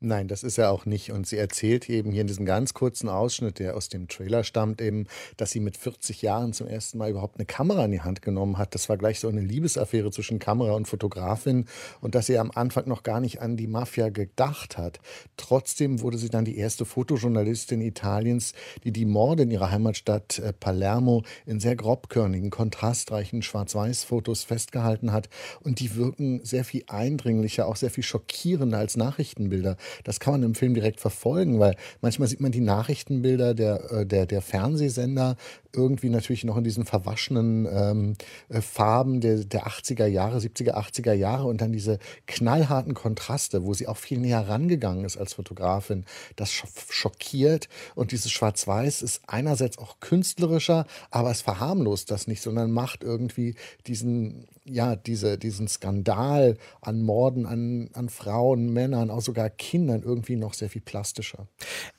[0.00, 1.10] Nein, das ist er auch nicht.
[1.10, 4.80] Und sie erzählt eben hier in diesem ganz kurzen Ausschnitt, der aus dem Trailer stammt,
[4.80, 8.22] eben, dass sie mit 40 Jahren zum ersten Mal überhaupt eine Kamera in die Hand
[8.22, 8.74] genommen hat.
[8.74, 11.64] Das war gleich so eine Liebesaffäre zwischen Kamera und Fotografin
[12.00, 15.00] und dass sie am Anfang noch gar nicht an die Mafia gedacht hat.
[15.36, 18.52] Trotzdem wurde sie dann die erste Fotojournalistin Italiens,
[18.84, 25.28] die die Morde in ihrer Heimatstadt äh, Palermo in sehr grobkörnigen, kontrastreichen Schwarz-Weiß-Fotos festgehalten hat.
[25.62, 29.65] Und die wirken sehr viel eindringlicher, auch sehr viel schockierender als Nachrichtenbilder.
[30.04, 34.06] Das kann man im Film direkt verfolgen, weil manchmal sieht man die Nachrichtenbilder der, äh,
[34.06, 35.36] der, der Fernsehsender
[35.76, 38.14] irgendwie natürlich noch in diesen verwaschenen ähm,
[38.48, 43.74] äh, Farben der, der 80er Jahre, 70er, 80er Jahre und dann diese knallharten Kontraste, wo
[43.74, 46.04] sie auch viel näher rangegangen ist als Fotografin.
[46.36, 52.70] Das schockiert und dieses Schwarz-Weiß ist einerseits auch künstlerischer, aber es verharmlost das nicht, sondern
[52.70, 53.54] macht irgendwie
[53.86, 60.36] diesen, ja, diese, diesen Skandal an Morden an, an Frauen, Männern, auch sogar Kindern irgendwie
[60.36, 61.48] noch sehr viel plastischer.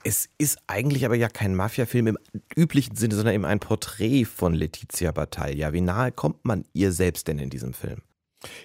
[0.04, 2.18] Es ist eigentlich aber ja kein Mafia-Film im
[2.56, 5.74] üblichen Sinne, sondern eben ein Porträt von Letizia Battaglia.
[5.74, 8.02] Wie nahe kommt man ihr selbst denn in diesem Film?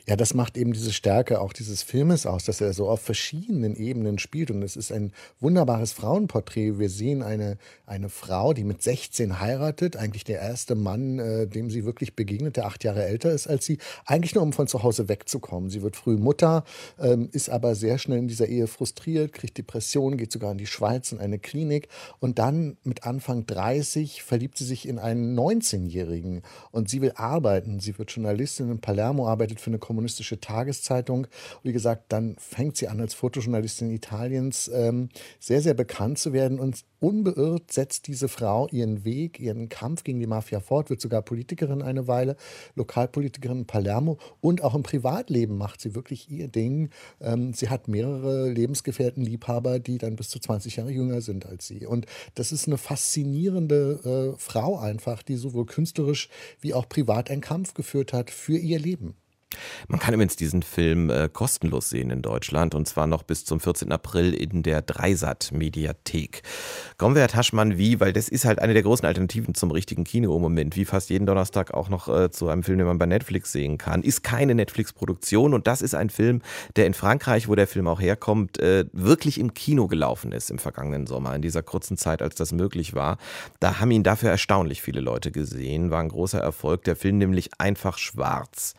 [0.07, 3.75] Ja, das macht eben diese Stärke auch dieses Filmes aus, dass er so auf verschiedenen
[3.75, 4.51] Ebenen spielt.
[4.51, 6.79] Und es ist ein wunderbares Frauenporträt.
[6.79, 7.57] Wir sehen eine,
[7.87, 12.57] eine Frau, die mit 16 heiratet, eigentlich der erste Mann, äh, dem sie wirklich begegnet,
[12.57, 15.71] der acht Jahre älter ist als sie, eigentlich nur um von zu Hause wegzukommen.
[15.71, 16.65] Sie wird früh Mutter,
[16.99, 20.67] ähm, ist aber sehr schnell in dieser Ehe frustriert, kriegt Depressionen, geht sogar in die
[20.67, 21.89] Schweiz in eine Klinik.
[22.21, 26.43] Und dann mit Anfang 30 verliebt sie sich in einen 19-Jährigen.
[26.73, 27.81] Und sie will arbeiten.
[27.81, 31.27] Sie wird Journalistin in Palermo, arbeitet für eine kommunistische Tageszeitung.
[31.63, 35.09] Wie gesagt, dann fängt sie an, als Fotojournalistin Italiens ähm,
[35.41, 40.21] sehr, sehr bekannt zu werden und unbeirrt setzt diese Frau ihren Weg, ihren Kampf gegen
[40.21, 42.37] die Mafia fort, wird sogar Politikerin eine Weile,
[42.77, 46.91] Lokalpolitikerin in Palermo und auch im Privatleben macht sie wirklich ihr Ding.
[47.21, 51.67] Ähm, sie hat mehrere Lebensgefährten, Liebhaber, die dann bis zu 20 Jahre jünger sind als
[51.67, 51.87] sie.
[51.87, 56.29] Und das ist eine faszinierende äh, Frau einfach, die sowohl künstlerisch
[56.61, 59.17] wie auch privat einen Kampf geführt hat für ihr Leben.
[59.89, 63.61] Man kann übrigens diesen Film äh, kostenlos sehen in Deutschland und zwar noch bis zum
[63.61, 63.93] 14.
[63.93, 66.43] April in der Dreisat-Mediathek.
[66.99, 70.05] Kommen wir, Herr Taschmann, wie, weil das ist halt eine der großen Alternativen zum richtigen
[70.05, 72.99] Kino im Moment, wie fast jeden Donnerstag auch noch äh, zu einem Film, den man
[72.99, 74.03] bei Netflix sehen kann.
[74.03, 76.43] Ist keine Netflix-Produktion und das ist ein Film,
[76.77, 80.59] der in Frankreich, wo der Film auch herkommt, äh, wirklich im Kino gelaufen ist im
[80.59, 83.19] vergangenen Sommer, in dieser kurzen Zeit, als das möglich war.
[83.61, 86.85] Da haben ihn dafür erstaunlich viele Leute gesehen, war ein großer Erfolg.
[86.85, 88.75] Der Film nämlich einfach schwarz.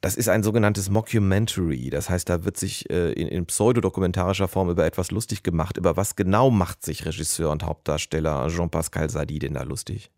[0.00, 1.90] Das ist ein sogenanntes Mockumentary.
[1.90, 5.76] Das heißt, da wird sich äh, in, in pseudodokumentarischer Form über etwas lustig gemacht.
[5.76, 10.12] Über was genau macht sich Regisseur und Hauptdarsteller Jean-Pascal Sadi denn da lustig?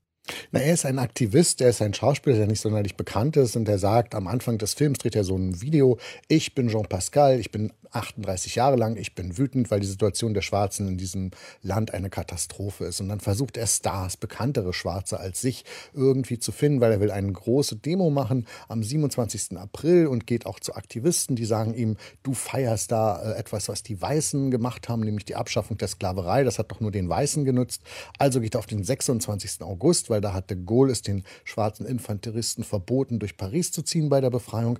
[0.52, 3.66] Na, er ist ein Aktivist, er ist ein Schauspieler, der nicht sonderlich bekannt ist und
[3.66, 5.98] der sagt, am Anfang des Films dreht er so ein Video,
[6.28, 10.34] ich bin Jean Pascal, ich bin 38 Jahre lang, ich bin wütend, weil die Situation
[10.34, 11.30] der Schwarzen in diesem
[11.62, 13.00] Land eine Katastrophe ist.
[13.00, 17.10] Und dann versucht er Stars, bekanntere Schwarze als sich irgendwie zu finden, weil er will
[17.10, 19.56] eine große Demo machen am 27.
[19.58, 23.82] April und geht auch zu Aktivisten, die sagen ihm, du feierst da äh, etwas, was
[23.82, 27.44] die Weißen gemacht haben, nämlich die Abschaffung der Sklaverei, das hat doch nur den Weißen
[27.44, 27.82] genutzt.
[28.18, 29.62] Also geht er auf den 26.
[29.62, 34.08] August, weil da hat de Gaulle es den schwarzen Infanteristen verboten, durch Paris zu ziehen
[34.08, 34.78] bei der Befreiung.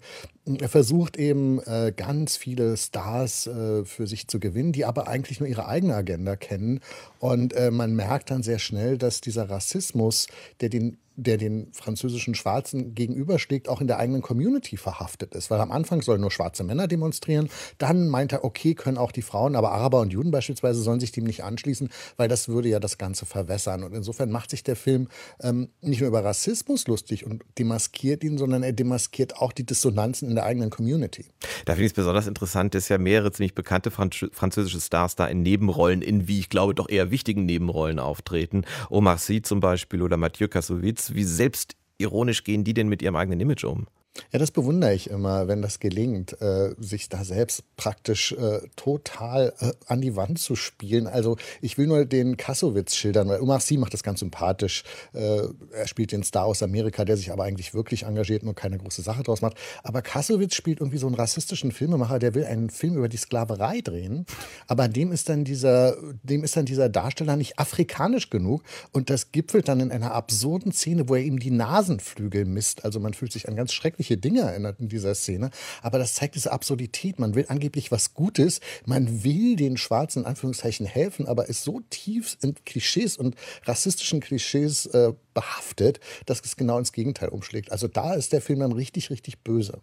[0.61, 5.41] Er versucht eben äh, ganz viele Stars äh, für sich zu gewinnen, die aber eigentlich
[5.41, 6.81] nur ihre eigene Agenda kennen.
[7.19, 10.27] Und äh, man merkt dann sehr schnell, dass dieser Rassismus,
[10.61, 15.51] der den der den französischen Schwarzen gegenübersteht, auch in der eigenen Community verhaftet ist.
[15.51, 17.49] Weil am Anfang sollen nur schwarze Männer demonstrieren.
[17.79, 21.13] Dann meint er, okay, können auch die Frauen, aber Araber und Juden beispielsweise sollen sich
[21.13, 23.85] dem nicht anschließen, weil das würde ja das Ganze verwässern.
[23.85, 25.09] Und insofern macht sich der Film
[25.43, 30.29] ähm, nicht nur über Rassismus lustig und demaskiert ihn, sondern er demaskiert auch die Dissonanzen
[30.29, 31.27] in der eigenen Community.
[31.65, 35.43] Da finde ich es besonders interessant, dass ja mehrere ziemlich bekannte französische Stars da in
[35.43, 38.65] Nebenrollen, in wie ich glaube doch eher wichtigen Nebenrollen auftreten.
[38.89, 41.10] Omar Sy zum Beispiel oder Mathieu Kassovitz.
[41.15, 43.87] Wie selbstironisch gehen die denn mit ihrem eigenen Image um?
[44.33, 49.53] Ja, das bewundere ich immer, wenn das gelingt, äh, sich da selbst praktisch äh, total
[49.61, 51.07] äh, an die Wand zu spielen.
[51.07, 54.83] Also ich will nur den Kassowitz schildern, weil Omar Sy macht das ganz sympathisch.
[55.13, 55.43] Äh,
[55.73, 59.03] er spielt den Star aus Amerika, der sich aber eigentlich wirklich engagiert, nur keine große
[59.03, 59.57] Sache draus macht.
[59.85, 63.81] Aber Kassowitz spielt irgendwie so einen rassistischen Filmemacher, der will einen Film über die Sklaverei
[63.81, 64.27] drehen,
[64.67, 69.31] aber dem ist dann dieser, dem ist dann dieser Darsteller nicht afrikanisch genug und das
[69.31, 72.85] gipfelt dann in einer absurden Szene, wo er ihm die Nasenflügel misst.
[72.85, 75.51] Also man fühlt sich an ganz schrecklich schreckliche Dinge erinnert in dieser Szene.
[75.83, 77.19] Aber das zeigt diese Absurdität.
[77.19, 78.61] Man will angeblich was Gutes.
[78.87, 83.37] Man will den Schwarzen in Anführungszeichen helfen, aber ist so tief in Klischees und
[83.67, 87.73] rassistischen Klischees äh, behaftet, dass es genau ins Gegenteil umschlägt.
[87.73, 89.81] Also da ist der Film dann richtig, richtig böse.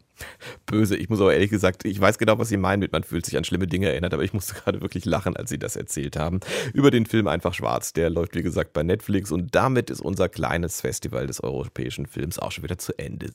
[0.65, 0.97] Böse.
[0.97, 3.37] Ich muss aber ehrlich gesagt, ich weiß genau, was Sie meinen mit, man fühlt sich
[3.37, 6.39] an schlimme Dinge erinnert, aber ich musste gerade wirklich lachen, als Sie das erzählt haben.
[6.73, 7.93] Über den Film Einfach Schwarz.
[7.93, 12.39] Der läuft, wie gesagt, bei Netflix und damit ist unser kleines Festival des europäischen Films
[12.39, 13.31] auch schon wieder zu Ende.